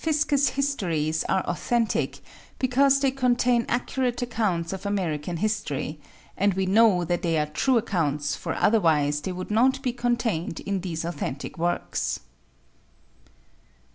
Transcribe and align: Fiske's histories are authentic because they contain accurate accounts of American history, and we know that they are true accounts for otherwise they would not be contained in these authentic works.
Fiske's 0.03 0.47
histories 0.49 1.23
are 1.25 1.43
authentic 1.45 2.21
because 2.57 2.99
they 3.01 3.11
contain 3.11 3.63
accurate 3.69 4.19
accounts 4.23 4.73
of 4.73 4.83
American 4.83 5.37
history, 5.37 5.99
and 6.35 6.55
we 6.55 6.65
know 6.65 7.03
that 7.05 7.21
they 7.21 7.37
are 7.37 7.45
true 7.45 7.77
accounts 7.77 8.35
for 8.35 8.55
otherwise 8.55 9.21
they 9.21 9.31
would 9.31 9.51
not 9.51 9.79
be 9.83 9.93
contained 9.93 10.59
in 10.61 10.81
these 10.81 11.05
authentic 11.05 11.55
works. 11.55 12.19